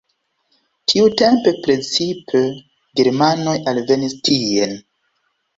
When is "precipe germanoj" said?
1.67-3.57